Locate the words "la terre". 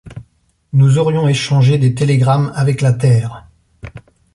2.81-3.47